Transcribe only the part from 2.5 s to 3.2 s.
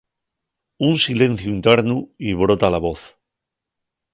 la voz.